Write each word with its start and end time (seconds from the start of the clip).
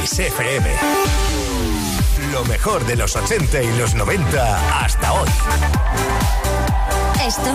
Kiss 0.00 0.18
FM. 0.18 0.66
Lo 2.32 2.44
mejor 2.44 2.84
de 2.86 2.96
los 2.96 3.16
80 3.16 3.62
y 3.62 3.78
los 3.78 3.94
90 3.94 4.80
hasta 4.80 5.12
hoy. 5.12 5.28
Esto 7.26 7.50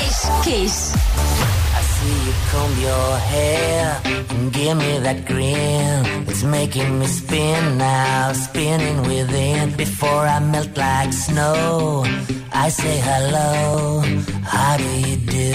es 0.00 0.30
Kiss. 0.44 0.92
I 0.94 1.82
see 1.82 2.16
you 2.26 2.34
comb 2.52 2.80
your 2.80 3.18
hair 3.18 4.00
and 4.30 4.52
give 4.52 4.76
me 4.76 4.98
that 5.00 5.24
grin. 5.26 6.28
It's 6.28 6.44
making 6.44 6.98
me 6.98 7.06
spin 7.06 7.78
now, 7.78 8.32
spinning 8.34 9.02
within. 9.02 9.74
Before 9.76 10.26
I 10.26 10.38
melt 10.40 10.76
like 10.76 11.12
snow, 11.12 12.04
I 12.52 12.68
say 12.70 13.00
hello. 13.00 14.02
How 14.44 14.76
do 14.76 15.08
you 15.08 15.16
do? 15.16 15.54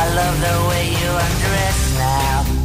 I 0.00 0.04
love 0.14 0.40
the 0.40 0.68
way 0.68 0.84
you 0.88 1.10
undress 1.26 1.87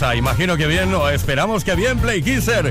Imagino 0.00 0.56
que 0.56 0.66
bien 0.66 0.94
o 0.94 1.10
esperamos 1.10 1.62
que 1.62 1.74
bien, 1.74 1.98
Play 1.98 2.22
Kisser. 2.22 2.70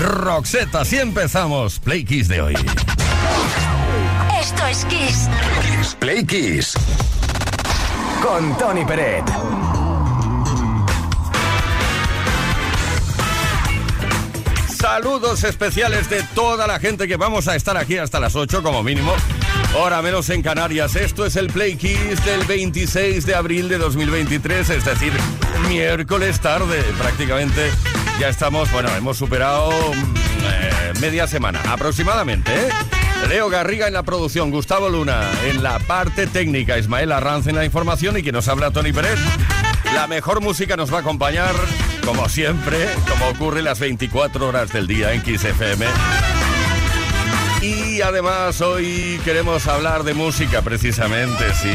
Roxette, 0.00 0.74
así 0.74 0.98
empezamos 0.98 1.78
Play 1.78 2.04
Kiss 2.04 2.26
de 2.26 2.40
hoy. 2.40 2.54
Esto 4.40 4.66
es 4.66 4.84
Kiss. 4.86 5.28
Play 6.00 6.26
Kiss. 6.26 6.74
Con 8.20 8.58
Tony 8.58 8.84
Peret. 8.84 9.24
Saludos 14.76 15.44
especiales 15.44 16.10
de 16.10 16.24
toda 16.34 16.66
la 16.66 16.80
gente 16.80 17.06
que 17.06 17.16
vamos 17.16 17.46
a 17.46 17.54
estar 17.54 17.76
aquí 17.76 17.96
hasta 17.96 18.18
las 18.18 18.34
8 18.34 18.64
como 18.64 18.82
mínimo. 18.82 19.14
Hora 19.78 20.00
menos 20.00 20.30
en 20.30 20.40
Canarias. 20.40 20.96
Esto 20.96 21.26
es 21.26 21.36
el 21.36 21.48
Play 21.48 21.76
Kiss 21.76 22.24
del 22.24 22.44
26 22.46 23.26
de 23.26 23.34
abril 23.34 23.68
de 23.68 23.76
2023, 23.76 24.70
es 24.70 24.84
decir, 24.86 25.12
miércoles 25.68 26.40
tarde 26.40 26.82
prácticamente. 26.98 27.70
Ya 28.18 28.30
estamos, 28.30 28.72
bueno, 28.72 28.88
hemos 28.96 29.18
superado 29.18 29.70
mm, 29.70 30.14
eh, 30.46 30.92
media 31.00 31.26
semana 31.26 31.60
aproximadamente. 31.68 32.54
¿eh? 32.54 32.68
Leo 33.28 33.50
Garriga 33.50 33.86
en 33.86 33.92
la 33.92 34.02
producción, 34.02 34.50
Gustavo 34.50 34.88
Luna 34.88 35.30
en 35.44 35.62
la 35.62 35.78
parte 35.78 36.26
técnica, 36.26 36.78
Ismael 36.78 37.12
Arranz 37.12 37.46
en 37.46 37.56
la 37.56 37.64
información 37.66 38.16
y 38.16 38.22
quien 38.22 38.34
nos 38.34 38.48
habla 38.48 38.70
Tony 38.70 38.94
Pérez. 38.94 39.18
La 39.94 40.06
mejor 40.06 40.40
música 40.40 40.76
nos 40.76 40.90
va 40.90 40.98
a 40.98 41.00
acompañar, 41.00 41.54
como 42.02 42.30
siempre, 42.30 42.88
como 43.06 43.28
ocurre 43.28 43.60
las 43.60 43.78
24 43.78 44.48
horas 44.48 44.72
del 44.72 44.86
día 44.86 45.12
en 45.12 45.22
Kiss 45.22 45.44
FM. 45.44 45.84
Y 47.96 48.02
además 48.02 48.60
hoy 48.60 49.18
queremos 49.24 49.66
hablar 49.68 50.04
de 50.04 50.12
música 50.12 50.60
precisamente, 50.60 51.54
sí. 51.54 51.72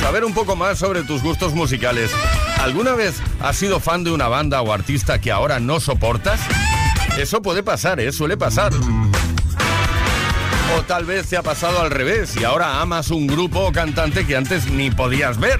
Saber 0.00 0.24
un 0.24 0.32
poco 0.32 0.56
más 0.56 0.78
sobre 0.78 1.02
tus 1.02 1.22
gustos 1.22 1.52
musicales. 1.52 2.10
¿Alguna 2.62 2.94
vez 2.94 3.16
has 3.38 3.56
sido 3.56 3.78
fan 3.78 4.04
de 4.04 4.10
una 4.10 4.28
banda 4.28 4.62
o 4.62 4.72
artista 4.72 5.20
que 5.20 5.30
ahora 5.30 5.60
no 5.60 5.80
soportas? 5.80 6.40
Eso 7.18 7.42
puede 7.42 7.62
pasar, 7.62 8.00
¿eh? 8.00 8.10
Suele 8.10 8.38
pasar. 8.38 8.72
O 10.78 10.82
tal 10.84 11.04
vez 11.04 11.28
te 11.28 11.36
ha 11.36 11.42
pasado 11.42 11.82
al 11.82 11.90
revés 11.90 12.34
y 12.40 12.44
ahora 12.44 12.80
amas 12.80 13.10
un 13.10 13.26
grupo 13.26 13.66
o 13.66 13.70
cantante 13.70 14.26
que 14.26 14.34
antes 14.34 14.70
ni 14.70 14.90
podías 14.90 15.38
ver. 15.38 15.58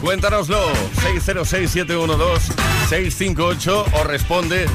Cuéntanoslo, 0.00 0.72
606-712-658 1.02 3.84
o 3.92 4.04
responde 4.04 4.66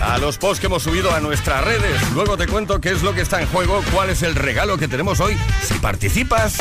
a 0.00 0.18
los 0.18 0.38
posts 0.38 0.60
que 0.60 0.66
hemos 0.66 0.82
subido 0.82 1.12
a 1.12 1.20
nuestras 1.20 1.64
redes. 1.64 2.00
Luego 2.14 2.36
te 2.36 2.46
cuento 2.46 2.80
qué 2.80 2.90
es 2.90 3.02
lo 3.02 3.14
que 3.14 3.20
está 3.20 3.40
en 3.40 3.46
juego, 3.48 3.82
cuál 3.92 4.10
es 4.10 4.22
el 4.22 4.34
regalo 4.34 4.78
que 4.78 4.88
tenemos 4.88 5.20
hoy 5.20 5.36
si 5.62 5.74
participas. 5.74 6.56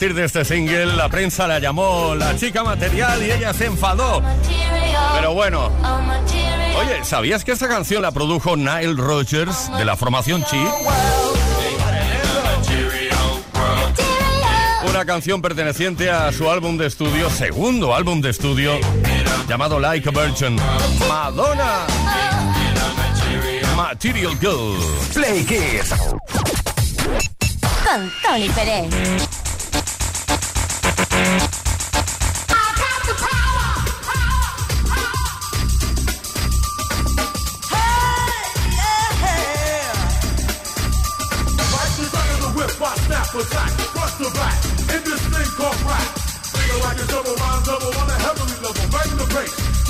Partir 0.00 0.16
de 0.16 0.24
este 0.24 0.46
single, 0.46 0.96
la 0.96 1.10
prensa 1.10 1.46
la 1.46 1.58
llamó 1.58 2.14
la 2.14 2.34
chica 2.34 2.64
material 2.64 3.22
y 3.22 3.32
ella 3.32 3.52
se 3.52 3.66
enfadó. 3.66 4.22
Pero 5.14 5.34
bueno. 5.34 5.70
Oye, 6.78 7.04
¿sabías 7.04 7.44
que 7.44 7.52
esta 7.52 7.68
canción 7.68 8.00
la 8.00 8.10
produjo 8.10 8.56
Nile 8.56 8.94
Rogers 8.94 9.70
de 9.76 9.84
la 9.84 9.96
formación 9.96 10.42
Chi? 10.44 10.56
Una 14.88 15.04
canción 15.04 15.42
perteneciente 15.42 16.10
a 16.10 16.32
su 16.32 16.50
álbum 16.50 16.78
de 16.78 16.86
estudio, 16.86 17.28
segundo 17.28 17.94
álbum 17.94 18.22
de 18.22 18.30
estudio, 18.30 18.78
llamado 19.46 19.78
Like 19.78 20.08
a 20.08 20.12
Virgin. 20.12 20.56
Madonna. 21.10 21.86
Material 23.76 24.34
Girl. 24.40 24.78
Play 25.12 25.44
Kiss. 25.44 25.92
Con 27.84 28.10
Tony 28.22 28.48
Pérez. 28.48 29.29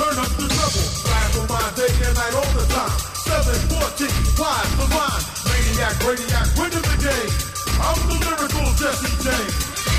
Turn 0.00 0.18
up 0.18 0.32
the. 0.40 0.48
Flash 1.04 1.36
on 1.36 1.46
my 1.48 1.60
day 1.76 1.92
and 2.06 2.16
night 2.16 2.32
all 2.32 2.52
the 2.56 2.64
time. 2.72 2.96
714, 3.28 4.08
wise 4.40 4.72
the 4.80 4.86
line. 4.96 5.24
Maniac, 5.44 5.96
radiac, 6.00 6.48
winning 6.56 6.86
the 6.88 6.96
game. 7.04 7.32
I'm 7.84 8.00
the 8.08 8.16
lyrical 8.24 8.68
Jesse 8.80 9.12
James. 9.20 9.89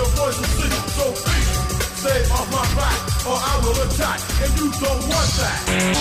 your 0.00 0.08
voice 0.16 0.38
and. 0.40 0.70
So 0.96 1.04
be 1.12 1.36
stay 2.00 2.20
off 2.32 2.48
my 2.50 2.64
back 2.74 2.98
or 3.28 3.36
I 3.36 3.60
will 3.62 3.78
attack. 3.86 4.20
And 4.42 4.50
you 4.58 4.70
don't 4.80 5.00
want 5.08 5.30
that. 5.36 5.99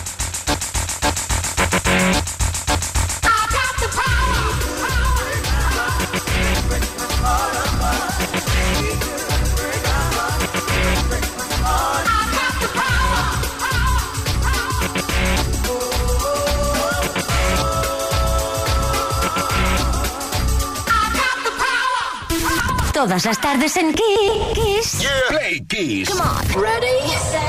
Todas 23.10 23.26
las 23.26 23.42
tardes 23.42 23.76
en 23.76 23.92
Kiss. 23.92 25.04
Play 25.30 25.62
Kiss. 25.62 26.10
Come 26.12 26.22
on. 26.22 26.62
Ready, 26.62 27.10
set, 27.32 27.42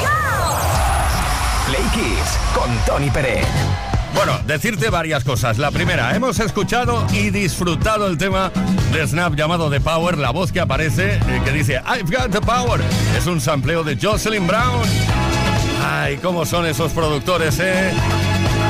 go. 0.00 0.08
Play 1.68 1.84
Kiss 1.92 2.38
con 2.52 2.68
Tony 2.84 3.08
Pérez. 3.10 3.46
Bueno, 4.12 4.36
decirte 4.44 4.90
varias 4.90 5.22
cosas. 5.22 5.58
La 5.58 5.70
primera, 5.70 6.16
hemos 6.16 6.40
escuchado 6.40 7.06
y 7.12 7.30
disfrutado 7.30 8.08
el 8.08 8.18
tema 8.18 8.50
de 8.92 9.06
Snap 9.06 9.36
llamado 9.36 9.70
The 9.70 9.80
Power, 9.80 10.18
la 10.18 10.32
voz 10.32 10.50
que 10.50 10.58
aparece, 10.58 11.14
eh, 11.14 11.42
que 11.44 11.52
dice 11.52 11.80
I've 11.86 12.10
got 12.10 12.32
the 12.32 12.40
power. 12.40 12.80
Es 13.16 13.28
un 13.28 13.40
sampleo 13.40 13.84
de 13.84 13.96
Jocelyn 13.96 14.48
Brown. 14.48 14.82
Ay, 15.80 16.16
cómo 16.16 16.44
son 16.44 16.66
esos 16.66 16.90
productores, 16.90 17.60
¿eh? 17.60 17.92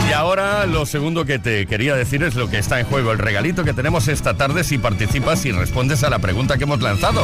Y 0.09 0.13
ahora 0.13 0.67
lo 0.67 0.87
segundo 0.87 1.25
que 1.25 1.39
te 1.39 1.67
quería 1.67 1.95
decir 1.97 2.23
es 2.23 2.35
lo 2.35 2.49
que 2.49 2.59
está 2.59 2.79
en 2.79 2.87
juego, 2.87 3.13
el 3.13 3.19
regalito 3.19 3.65
que 3.65 3.73
tenemos 3.73 4.09
esta 4.09 4.37
tarde 4.37 4.65
si 4.65 4.79
participas 4.79 5.45
y 5.47 5.53
respondes 5.53 6.05
a 6.05 6.11
la 6.11 6.19
pregunta 6.19 6.59
que 6.59 6.65
hemos 6.65 6.83
lanzado. 6.83 7.23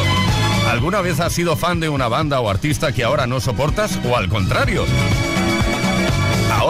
¿Alguna 0.70 1.00
vez 1.00 1.20
has 1.20 1.32
sido 1.32 1.56
fan 1.56 1.80
de 1.80 1.88
una 1.88 2.08
banda 2.08 2.40
o 2.40 2.48
artista 2.48 2.92
que 2.92 3.04
ahora 3.04 3.26
no 3.26 3.40
soportas 3.40 3.98
o 4.04 4.16
al 4.16 4.28
contrario? 4.28 4.84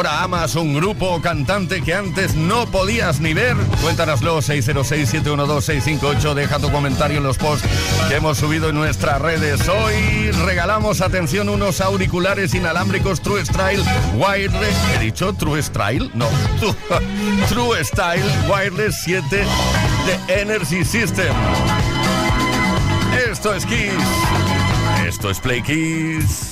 ahora 0.00 0.22
amas 0.22 0.54
un 0.54 0.72
grupo 0.72 1.20
cantante 1.20 1.82
que 1.82 1.92
antes 1.92 2.34
no 2.34 2.64
podías 2.64 3.20
ni 3.20 3.34
ver? 3.34 3.54
Cuéntanoslo 3.82 4.38
606-712-658. 4.40 6.32
Deja 6.32 6.58
tu 6.58 6.72
comentario 6.72 7.18
en 7.18 7.24
los 7.24 7.36
posts 7.36 7.68
que 8.08 8.14
hemos 8.14 8.38
subido 8.38 8.70
en 8.70 8.76
nuestras 8.76 9.20
redes. 9.20 9.68
Hoy 9.68 10.30
regalamos, 10.46 11.02
atención, 11.02 11.50
unos 11.50 11.82
auriculares 11.82 12.54
inalámbricos 12.54 13.20
True 13.20 13.44
Style 13.44 13.82
Wireless. 14.14 14.74
¿He 14.94 15.00
dicho 15.04 15.34
True 15.34 15.62
Style? 15.62 16.10
No. 16.14 16.30
True 17.50 17.84
Style 17.84 18.24
Wireless 18.48 19.02
7 19.04 19.22
de 19.28 20.40
Energy 20.40 20.82
System. 20.82 21.34
Esto 23.30 23.52
es 23.52 23.66
Kiss. 23.66 23.92
Esto 25.06 25.28
es 25.28 25.38
Play 25.40 25.60
Kiss. 25.60 26.49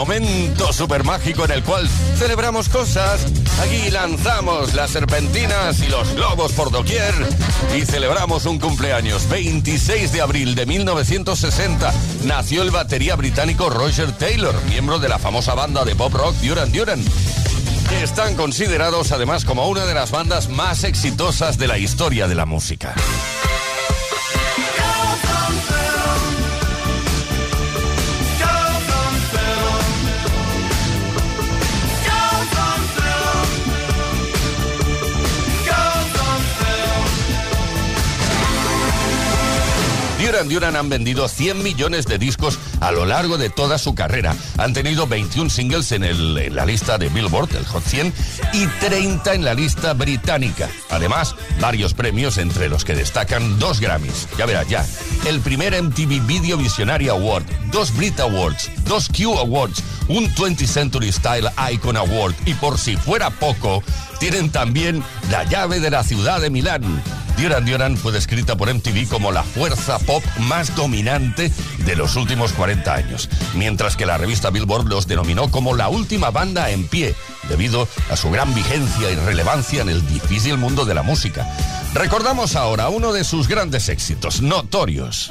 Momento 0.00 0.72
súper 0.72 1.04
mágico 1.04 1.44
en 1.44 1.50
el 1.50 1.62
cual 1.62 1.86
celebramos 2.16 2.70
cosas. 2.70 3.20
Aquí 3.60 3.90
lanzamos 3.90 4.72
las 4.72 4.92
serpentinas 4.92 5.78
y 5.80 5.88
los 5.88 6.14
globos 6.14 6.52
por 6.52 6.70
doquier 6.70 7.12
y 7.76 7.82
celebramos 7.82 8.46
un 8.46 8.58
cumpleaños. 8.58 9.28
26 9.28 10.10
de 10.10 10.22
abril 10.22 10.54
de 10.54 10.64
1960 10.64 11.92
nació 12.24 12.62
el 12.62 12.70
batería 12.70 13.14
británico 13.14 13.68
Roger 13.68 14.10
Taylor, 14.12 14.54
miembro 14.70 15.00
de 15.00 15.10
la 15.10 15.18
famosa 15.18 15.52
banda 15.54 15.84
de 15.84 15.94
pop 15.94 16.14
rock 16.14 16.34
Duran 16.36 16.72
Duran. 16.72 17.04
que 17.90 18.02
Están 18.02 18.36
considerados 18.36 19.12
además 19.12 19.44
como 19.44 19.68
una 19.68 19.84
de 19.84 19.92
las 19.92 20.10
bandas 20.12 20.48
más 20.48 20.82
exitosas 20.84 21.58
de 21.58 21.68
la 21.68 21.76
historia 21.76 22.26
de 22.26 22.36
la 22.36 22.46
música. 22.46 22.94
Duran 40.48 40.48
Duran 40.60 40.76
han 40.76 40.88
vendido 40.88 41.28
100 41.28 41.62
millones 41.62 42.06
de 42.06 42.16
discos 42.16 42.58
a 42.80 42.92
lo 42.92 43.04
largo 43.04 43.36
de 43.36 43.50
toda 43.50 43.76
su 43.76 43.94
carrera. 43.94 44.34
Han 44.56 44.72
tenido 44.72 45.06
21 45.06 45.50
singles 45.50 45.92
en, 45.92 46.02
el- 46.02 46.38
en 46.38 46.54
la 46.56 46.64
lista 46.64 46.96
de 46.96 47.08
Billboard, 47.10 47.54
el 47.56 47.66
Hot 47.66 47.84
100, 47.84 48.12
y 48.54 48.66
30 48.80 49.34
en 49.34 49.44
la 49.44 49.52
lista 49.54 49.92
británica. 49.92 50.70
Además, 50.88 51.34
varios 51.60 51.92
premios 51.92 52.38
entre 52.38 52.70
los 52.70 52.84
que 52.86 52.94
destacan 52.94 53.58
dos 53.58 53.80
Grammys. 53.80 54.28
Ya 54.38 54.46
verás, 54.46 54.66
ya. 54.68 54.86
El 55.26 55.40
primer 55.40 55.74
MTV 55.82 56.26
Video 56.26 56.56
Visionary 56.56 57.08
Award, 57.08 57.44
dos 57.70 57.94
Brit 57.94 58.18
Awards, 58.20 58.70
dos 58.84 59.08
Q 59.08 59.38
Awards, 59.38 59.82
un 60.08 60.34
20th 60.34 60.66
Century 60.66 61.12
Style 61.12 61.48
Icon 61.72 61.96
Award 61.98 62.34
y 62.46 62.54
por 62.54 62.78
si 62.78 62.96
fuera 62.96 63.28
poco, 63.30 63.82
tienen 64.20 64.50
también 64.50 65.02
la 65.30 65.44
llave 65.44 65.80
de 65.80 65.90
la 65.90 66.04
ciudad 66.04 66.40
de 66.40 66.50
Milán. 66.50 67.02
Duran 67.38 67.64
Duran 67.64 67.96
fue 67.96 68.12
descrita 68.12 68.54
por 68.54 68.72
MTV 68.72 69.08
como 69.08 69.32
la 69.32 69.42
fuerza 69.42 69.98
pop 69.98 70.22
más 70.40 70.76
dominante 70.76 71.50
de 71.78 71.96
los 71.96 72.16
últimos 72.16 72.52
40 72.52 72.94
años, 72.94 73.30
mientras 73.54 73.96
que 73.96 74.04
la 74.04 74.18
revista 74.18 74.50
Billboard 74.50 74.86
los 74.86 75.06
denominó 75.06 75.50
como 75.50 75.74
la 75.74 75.88
última 75.88 76.30
banda 76.30 76.70
en 76.70 76.86
pie, 76.86 77.14
debido 77.48 77.88
a 78.10 78.16
su 78.16 78.30
gran 78.30 78.54
vigencia 78.54 79.10
y 79.10 79.16
relevancia 79.16 79.80
en 79.80 79.88
el 79.88 80.06
difícil 80.06 80.58
mundo 80.58 80.84
de 80.84 80.94
la 80.94 81.02
música. 81.02 81.48
Recordamos 81.94 82.56
ahora 82.56 82.90
uno 82.90 83.12
de 83.12 83.24
sus 83.24 83.48
grandes 83.48 83.88
éxitos, 83.88 84.42
Notorios. 84.42 85.30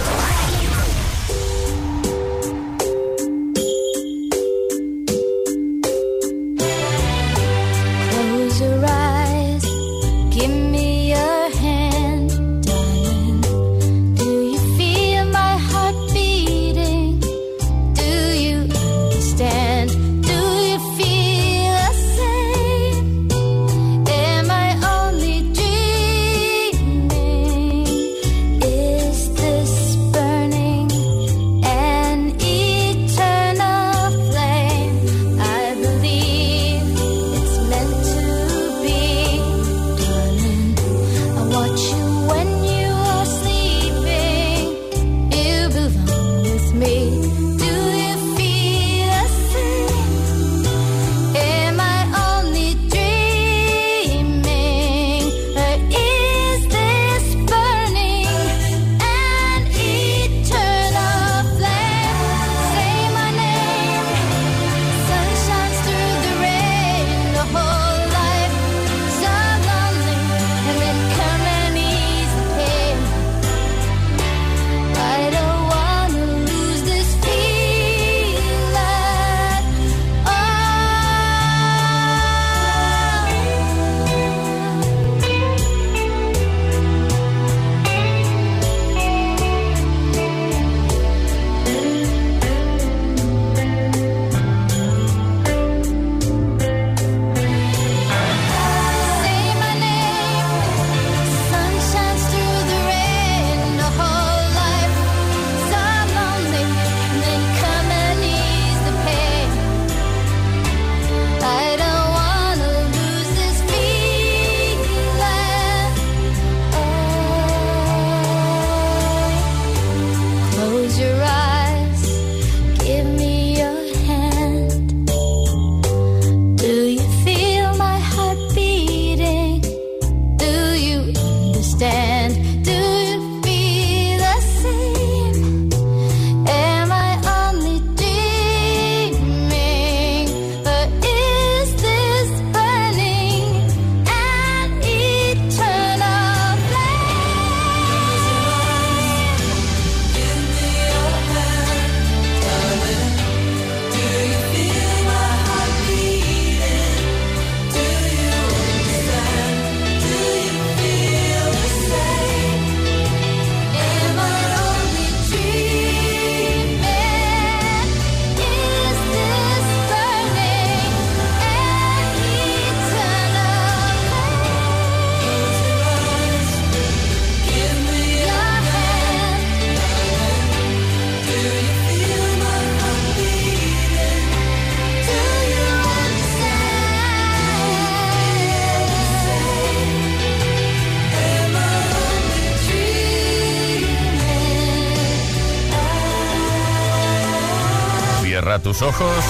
Tus 198.81 198.87
ojos, 198.87 199.23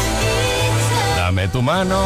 dame 1.17 1.47
tu 1.49 1.61
mano. 1.61 2.01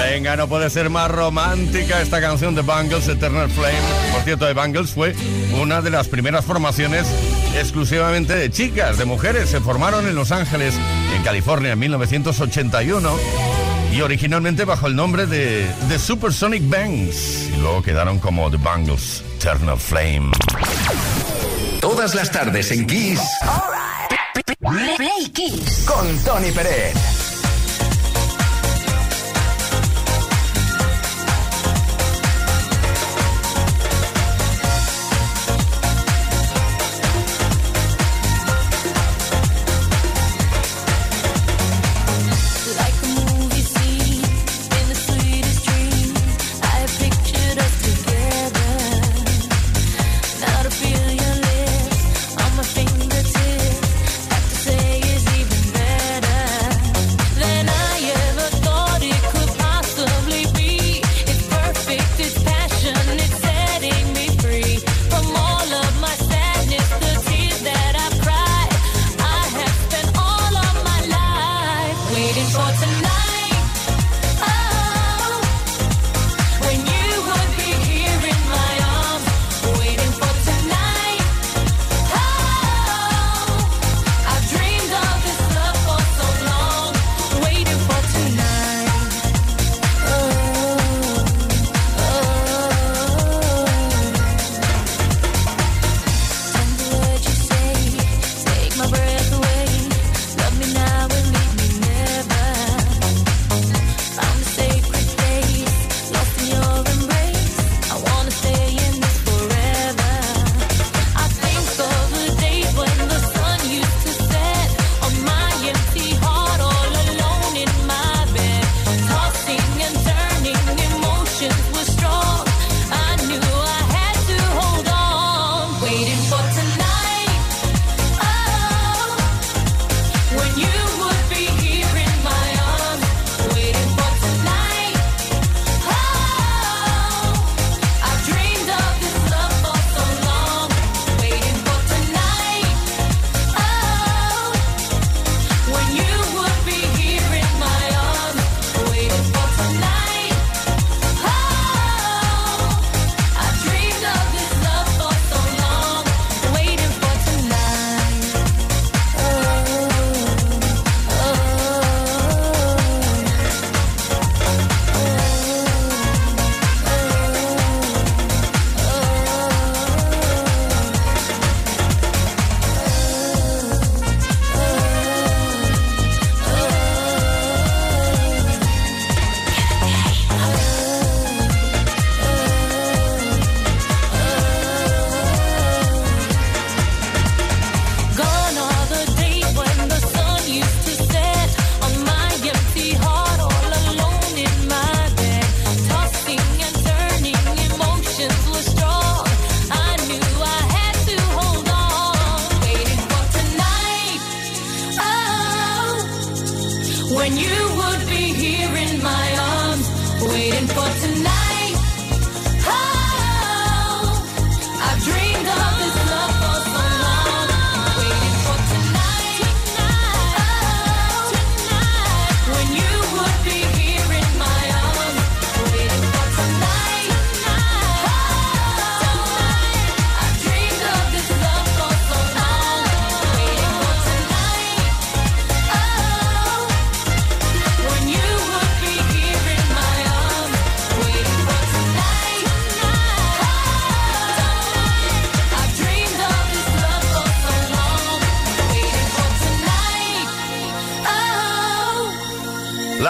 Venga, 0.00 0.34
no 0.36 0.48
puede 0.48 0.70
ser 0.70 0.88
más 0.88 1.10
romántica 1.10 2.00
esta 2.00 2.22
canción 2.22 2.54
de 2.54 2.62
Bangles, 2.62 3.06
Eternal 3.06 3.50
Flame. 3.50 3.74
Por 4.12 4.22
cierto, 4.22 4.46
The 4.46 4.54
Bangles 4.54 4.90
fue 4.92 5.14
una 5.60 5.82
de 5.82 5.90
las 5.90 6.08
primeras 6.08 6.44
formaciones 6.46 7.06
exclusivamente 7.54 8.34
de 8.34 8.50
chicas, 8.50 8.96
de 8.96 9.04
mujeres. 9.04 9.50
Se 9.50 9.60
formaron 9.60 10.06
en 10.06 10.14
Los 10.14 10.32
Ángeles, 10.32 10.74
en 11.14 11.22
California, 11.22 11.72
en 11.72 11.78
1981 11.80 13.16
y 13.92 14.00
originalmente 14.00 14.64
bajo 14.64 14.86
el 14.86 14.96
nombre 14.96 15.26
de 15.26 15.66
The 15.88 15.98
Supersonic 15.98 16.66
Bangs. 16.66 17.50
Y 17.54 17.60
luego 17.60 17.82
quedaron 17.82 18.20
como 18.20 18.50
The 18.50 18.56
Bangles, 18.56 19.22
Eternal 19.36 19.78
Flame. 19.78 20.30
Todas 21.80 22.14
las 22.14 22.30
tardes 22.30 22.70
en 22.70 22.86
Kiss. 22.86 23.20
Play 24.68 25.30
Kiss. 25.32 25.84
Con 25.86 26.18
Tony 26.24 26.50
Pérez. 26.50 27.25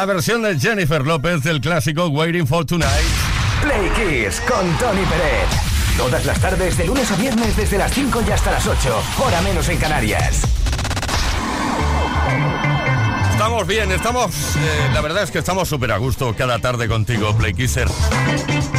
Versión 0.07 0.42
de 0.42 0.59
Jennifer 0.59 1.04
López 1.04 1.42
del 1.42 1.61
clásico 1.61 2.07
Waiting 2.09 2.46
for 2.46 2.64
Tonight. 2.64 2.90
Play 3.62 3.90
Kiss 3.90 4.40
con 4.40 4.66
Tony 4.78 5.02
Pérez. 5.02 5.48
Todas 5.96 6.24
las 6.26 6.38
tardes, 6.40 6.76
de 6.76 6.86
lunes 6.86 7.11
a 7.11 7.16
viernes, 7.16 7.57
desde 7.57 7.78
las 7.78 7.92
5 7.92 8.22
y 8.26 8.30
hasta 8.30 8.52
las 8.52 8.66
8. 8.66 9.02
Hora 9.18 9.40
menos 9.42 9.68
en 9.68 9.78
Canarias. 9.78 10.42
Estamos 13.30 13.66
bien, 13.66 13.92
estamos. 13.92 14.57
eh, 14.57 14.90
la 14.94 15.00
verdad 15.02 15.22
es 15.22 15.30
que 15.30 15.38
estamos 15.38 15.68
súper 15.68 15.92
a 15.92 15.98
gusto 15.98 16.34
cada 16.36 16.59
tarde 16.59 16.88
contigo, 16.88 17.36
Play 17.36 17.54
Kisser. 17.54 17.88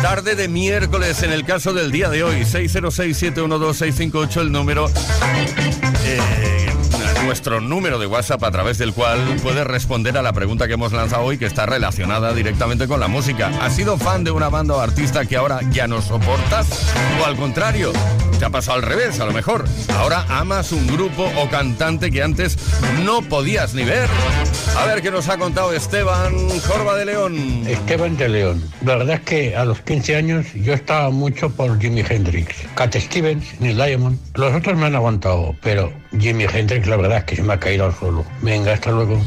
Tarde 0.02 0.36
de 0.36 0.48
miércoles, 0.48 1.22
en 1.24 1.32
el 1.32 1.46
caso 1.46 1.74
del 1.74 1.92
día 1.92 2.10
de 2.10 2.24
hoy, 2.24 2.42
606-712-658, 2.42 4.42
el 4.42 4.52
número. 4.52 4.90
eh, 6.06 6.57
nuestro 7.28 7.60
número 7.60 8.00
de 8.00 8.08
WhatsApp 8.08 8.42
a 8.46 8.52
través 8.52 8.78
del 8.78 8.94
cual 8.94 9.20
puedes 9.44 9.68
responder 9.68 10.18
a 10.18 10.22
la 10.22 10.32
pregunta 10.32 10.66
que 10.66 10.76
hemos 10.76 10.94
lanzado 10.94 11.24
hoy, 11.24 11.38
que 11.38 11.46
está 11.46 11.66
relacionada 11.66 12.34
directamente 12.34 12.88
con 12.88 13.02
la 13.02 13.10
música. 13.10 13.52
¿Has 13.62 13.76
sido 13.76 13.98
fan 13.98 14.24
de 14.24 14.32
una 14.32 14.48
banda 14.48 14.76
o 14.76 14.80
artista 14.80 15.26
que 15.26 15.36
ahora 15.36 15.60
ya 15.70 15.88
no 15.88 16.02
soportas? 16.02 16.88
¿O 17.22 17.26
al 17.26 17.36
contrario, 17.36 17.92
te 18.38 18.46
ha 18.46 18.50
pasado 18.50 18.78
al 18.78 18.84
revés, 18.84 19.20
a 19.20 19.26
lo 19.26 19.34
mejor. 19.34 19.66
Ahora 19.96 20.26
amas 20.30 20.72
un 20.72 20.86
grupo 20.88 21.32
o 21.38 21.50
cantante 21.50 22.12
que 22.12 22.22
antes 22.22 22.58
no 23.04 23.22
podías 23.22 23.74
ni 23.74 23.84
ver. 23.84 24.08
A 24.78 24.86
ver 24.86 25.02
qué 25.02 25.10
nos 25.10 25.28
ha 25.30 25.38
contado 25.38 25.74
Esteban 25.74 26.36
Corva 26.68 26.96
de 26.96 27.06
León. 27.06 27.64
Esteban 27.68 28.16
de 28.16 28.30
León. 28.30 28.64
La 28.86 28.96
verdad 28.96 29.16
es 29.16 29.22
que 29.22 29.56
a 29.56 29.66
los 29.66 29.82
15 29.82 30.16
años 30.16 30.46
yo 30.54 30.74
estaba 30.74 31.10
mucho 31.10 31.50
por 31.50 31.80
Jimi 31.80 32.04
Hendrix. 32.08 32.56
Cat 32.76 32.96
Stevens, 32.96 33.60
Neil 33.60 33.76
Diamond. 33.76 34.20
Los 34.36 34.54
otros 34.54 34.78
me 34.78 34.86
han 34.86 34.96
aguantado, 34.96 35.56
pero 35.64 35.92
Jimi 36.20 36.46
Hendrix 36.46 36.88
la 36.88 36.98
verdad 36.98 37.20
es 37.20 37.24
que 37.24 37.36
se 37.38 37.44
me 37.44 37.54
ha 37.54 37.60
caído 37.60 37.86
al 37.86 37.96
suelo. 37.96 38.24
Venga, 38.42 38.74
hasta 38.74 38.92
luego. 38.92 39.20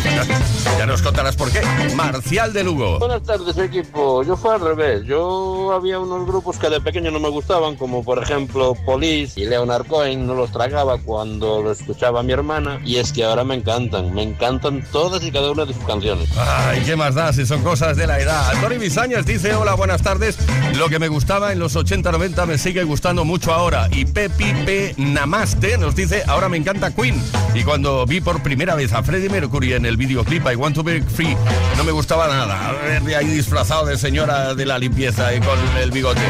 ya 0.78 0.86
nos 0.86 1.02
contarás 1.02 1.34
por 1.34 1.50
qué. 1.50 1.60
Marcial 1.96 2.52
de 2.52 2.62
Lugo. 2.62 2.98
Buenas 3.00 3.24
tardes, 3.24 3.58
equipo. 3.58 4.22
Yo 4.22 4.36
fue 4.36 4.54
al 4.54 4.60
revés. 4.60 5.04
Yo 5.04 5.72
había 5.72 5.98
unos 5.98 6.26
grupos 6.26 6.56
que 6.58 6.70
de 6.70 6.80
pequeño 6.80 7.10
no 7.10 7.18
me 7.18 7.28
gustaban, 7.28 7.76
como 7.76 8.04
por 8.04 8.27
ejemplo 8.28 8.74
Police 8.84 9.40
y 9.40 9.46
Leonard 9.46 9.86
Cohen. 9.86 10.26
No 10.26 10.34
los 10.34 10.52
tragaba 10.52 10.98
cuando 10.98 11.62
lo 11.62 11.72
escuchaba 11.72 12.22
mi 12.22 12.32
hermana. 12.32 12.78
Y 12.84 12.96
es 12.96 13.12
que 13.12 13.24
ahora 13.24 13.42
me 13.42 13.54
encantan. 13.54 14.14
Me 14.14 14.22
encantan 14.22 14.84
todas 14.92 15.22
y 15.24 15.32
cada 15.32 15.50
una 15.50 15.64
de 15.64 15.72
sus 15.72 15.84
canciones. 15.84 16.28
Ay, 16.36 16.82
¿qué 16.84 16.94
más 16.94 17.14
da 17.14 17.32
si 17.32 17.46
son 17.46 17.62
cosas 17.62 17.96
de 17.96 18.06
la 18.06 18.20
edad? 18.20 18.52
Tony 18.60 18.76
Bisañas 18.76 19.24
dice, 19.24 19.54
hola, 19.54 19.74
buenas 19.74 20.02
tardes. 20.02 20.36
Lo 20.76 20.88
que 20.88 20.98
me 20.98 21.08
gustaba 21.08 21.52
en 21.52 21.58
los 21.58 21.74
80-90 21.74 22.46
me 22.46 22.58
sigue 22.58 22.84
gustando 22.84 23.24
mucho 23.24 23.52
ahora. 23.52 23.88
Y 23.92 24.04
Pepi 24.04 24.52
P. 24.66 24.94
Namaste 24.98 25.78
nos 25.78 25.96
dice, 25.96 26.22
ahora 26.26 26.48
me 26.48 26.58
encanta 26.58 26.94
Queen. 26.94 27.22
Y 27.54 27.64
cuando 27.64 28.04
vi 28.04 28.20
por 28.20 28.42
primera 28.42 28.74
vez 28.74 28.92
a 28.92 29.02
Freddie 29.02 29.30
Mercury 29.30 29.72
en 29.72 29.86
el 29.86 29.96
videoclip 29.96 30.46
I 30.46 30.54
Want 30.54 30.74
to 30.74 30.82
Be 30.82 31.02
Free, 31.02 31.36
no 31.76 31.84
me 31.84 31.92
gustaba 31.92 32.28
nada. 32.28 32.72
Verle 32.84 33.16
ahí 33.16 33.26
disfrazado 33.26 33.86
de 33.86 33.96
señora 33.96 34.54
de 34.54 34.66
la 34.66 34.78
limpieza 34.78 35.34
y 35.34 35.40
con 35.40 35.58
el 35.80 35.90
bigote. 35.90 36.20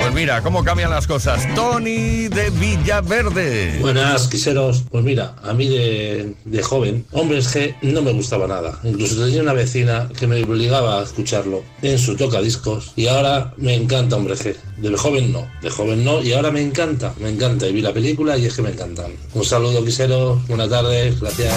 Pues 0.00 0.14
mira, 0.14 0.42
cómo 0.42 0.62
cambian 0.62 0.90
las 0.90 1.06
cosas. 1.06 1.39
Tony 1.54 2.28
de 2.28 2.50
Villaverde. 2.50 3.78
Buenas, 3.80 4.28
quiseros. 4.28 4.84
Pues 4.90 5.04
mira, 5.04 5.34
a 5.42 5.52
mí 5.52 5.68
de, 5.68 6.34
de 6.44 6.62
joven, 6.62 7.06
Hombres 7.12 7.54
G 7.54 7.76
no 7.82 8.02
me 8.02 8.12
gustaba 8.12 8.46
nada. 8.46 8.78
Incluso 8.84 9.24
tenía 9.24 9.42
una 9.42 9.52
vecina 9.52 10.08
que 10.18 10.26
me 10.26 10.42
obligaba 10.42 11.00
a 11.00 11.02
escucharlo 11.02 11.62
en 11.82 11.98
su 11.98 12.16
tocadiscos 12.16 12.92
y 12.96 13.06
ahora 13.06 13.52
me 13.56 13.74
encanta 13.74 14.16
Hombres 14.16 14.44
G. 14.44 14.56
De 14.78 14.96
joven 14.96 15.32
no, 15.32 15.46
de 15.62 15.70
joven 15.70 16.04
no 16.04 16.22
y 16.22 16.32
ahora 16.32 16.50
me 16.50 16.62
encanta, 16.62 17.14
me 17.20 17.28
encanta. 17.28 17.66
Y 17.66 17.72
vi 17.72 17.82
la 17.82 17.92
película 17.92 18.36
y 18.36 18.46
es 18.46 18.54
que 18.54 18.62
me 18.62 18.70
encantan. 18.70 19.12
Un 19.34 19.44
saludo, 19.44 19.84
quiseros. 19.84 20.46
Buenas 20.48 20.68
tardes, 20.68 21.20
gracias. 21.20 21.54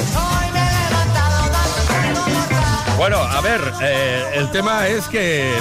Bueno, 2.98 3.18
a 3.18 3.42
ver, 3.42 3.62
eh, 3.82 4.24
el 4.36 4.52
tema 4.52 4.88
es 4.88 5.06
que 5.08 5.52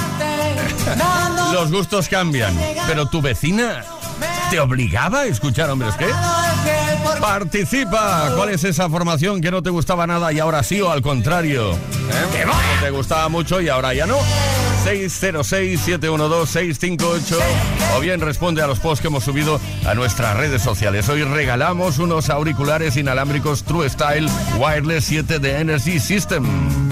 los 1.52 1.70
gustos 1.72 2.08
cambian, 2.08 2.56
pero 2.86 3.06
tu 3.06 3.22
vecina 3.22 3.84
te 4.52 4.60
obligaba 4.60 5.20
a 5.20 5.26
escuchar 5.26 5.70
hombres 5.70 5.94
qué? 5.96 6.08
Participa. 7.22 8.34
¿Cuál 8.36 8.50
es 8.50 8.64
esa 8.64 8.90
formación 8.90 9.40
que 9.40 9.50
no 9.50 9.62
te 9.62 9.70
gustaba 9.70 10.06
nada 10.06 10.30
y 10.30 10.40
ahora 10.40 10.62
sí 10.62 10.78
o 10.82 10.90
al 10.90 11.00
contrario? 11.00 11.72
¿Eh? 11.72 12.44
No 12.44 12.52
te 12.82 12.90
gustaba 12.90 13.30
mucho 13.30 13.62
y 13.62 13.70
ahora 13.70 13.94
ya 13.94 14.04
no. 14.04 14.18
606-712-658 14.84 17.38
o 17.96 18.00
bien 18.00 18.20
responde 18.20 18.60
a 18.60 18.66
los 18.66 18.78
posts 18.78 19.00
que 19.00 19.08
hemos 19.08 19.24
subido 19.24 19.58
a 19.86 19.94
nuestras 19.94 20.36
redes 20.36 20.60
sociales. 20.60 21.08
Hoy 21.08 21.24
regalamos 21.24 21.98
unos 21.98 22.28
auriculares 22.28 22.98
inalámbricos 22.98 23.64
True 23.64 23.88
Style 23.88 24.28
Wireless 24.58 25.06
7 25.06 25.38
de 25.38 25.60
Energy 25.60 25.98
System. 25.98 26.91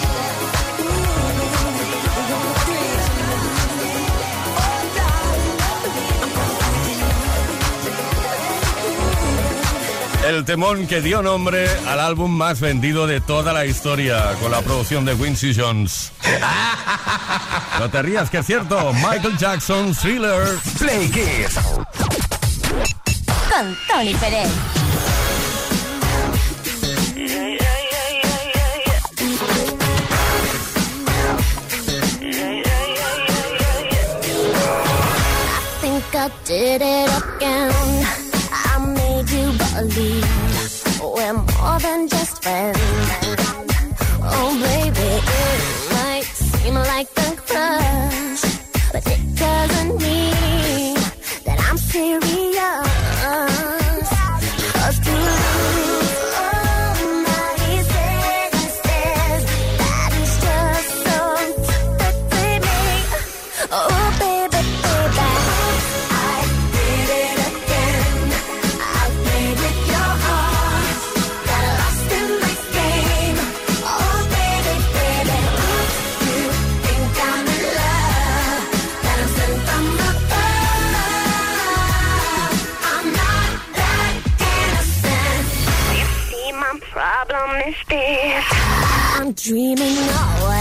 el 10.31 10.45
temón 10.45 10.87
que 10.87 11.01
dio 11.01 11.21
nombre 11.21 11.67
al 11.87 11.99
álbum 11.99 12.31
más 12.31 12.61
vendido 12.61 13.05
de 13.05 13.19
toda 13.19 13.51
la 13.51 13.65
historia 13.65 14.33
con 14.41 14.49
la 14.51 14.61
producción 14.61 15.03
de 15.03 15.15
Quincy 15.15 15.53
Jones. 15.55 16.11
No 17.79 17.89
te 17.89 18.01
rías, 18.03 18.29
que 18.29 18.37
es 18.37 18.45
cierto. 18.45 18.93
Michael 18.93 19.35
Jackson, 19.37 19.95
Thriller. 19.95 20.55
Play 20.77 21.09
Kids. 21.09 21.55
Con 23.49 23.75
Tony 23.87 24.13
Pérez. 24.15 24.49
friend. 42.41 42.75
Oh, 44.23 44.57
baby, 44.61 44.99
it 44.99 45.93
might 45.93 46.23
seem 46.23 46.75
like. 46.75 47.20
I'm 87.89 89.31
dreaming 89.33 89.97
away. 89.97 90.60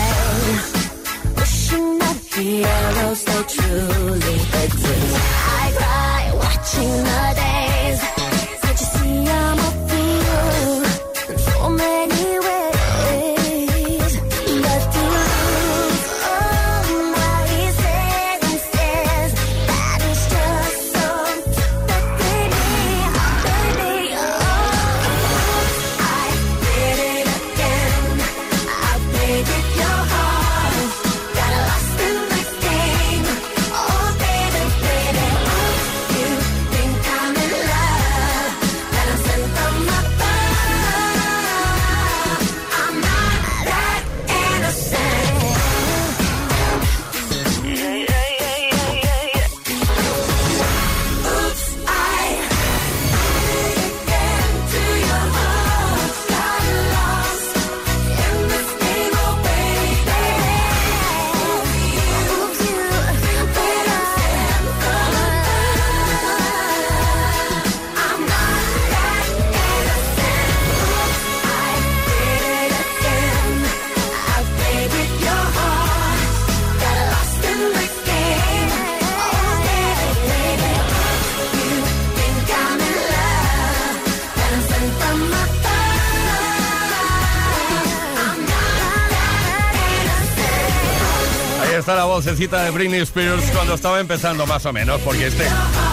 Ahí 91.62 91.76
está 91.76 91.94
la 91.94 92.04
vocecita 92.04 92.64
de 92.64 92.70
Britney 92.70 93.00
Spears 93.00 93.44
cuando 93.52 93.74
estaba 93.74 94.00
empezando 94.00 94.46
más 94.46 94.64
o 94.66 94.72
menos, 94.72 95.00
porque 95.02 95.26
este 95.26 95.44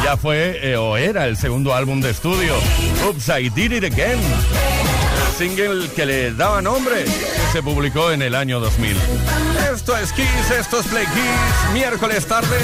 ya 0.03 0.17
fue 0.17 0.59
eh, 0.61 0.77
o 0.77 0.97
era 0.97 1.27
el 1.27 1.37
segundo 1.37 1.75
álbum 1.75 2.01
de 2.01 2.11
estudio, 2.11 2.55
Oops, 3.05 3.29
I 3.29 3.49
Did 3.49 3.73
It 3.73 3.83
Again, 3.83 4.19
el 4.19 5.37
single 5.37 5.89
que 5.89 6.05
le 6.05 6.33
daba 6.33 6.61
nombre, 6.61 7.05
se 7.51 7.61
publicó 7.61 8.11
en 8.11 8.21
el 8.21 8.35
año 8.35 8.59
2000. 8.59 8.97
Esto 9.73 9.97
es 9.97 10.11
Kiss, 10.13 10.51
esto 10.57 10.79
es 10.79 10.87
Play 10.87 11.05
Kiss, 11.05 11.73
miércoles 11.73 12.25
tarde. 12.25 12.57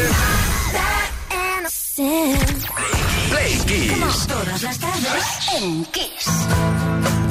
Kiss. 3.65 4.27
Todas 4.27 4.61
las 4.61 4.79
tardes 4.79 5.23
en 5.55 5.85
Kiss. 5.85 7.22